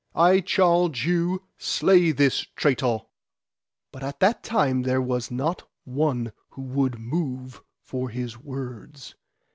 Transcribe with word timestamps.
I 0.15 0.39
charge 0.39 1.05
you 1.05 1.43
slay 1.59 2.11
this 2.11 2.39
traitor. 2.55 3.01
But 3.91 4.01
at 4.01 4.19
that 4.19 4.41
time 4.41 4.81
there 4.81 4.99
was 4.99 5.29
not 5.29 5.69
one 5.83 6.31
would 6.57 6.97
move 6.97 7.61
for 7.83 8.09
his 8.09 8.35
words. 8.39 9.13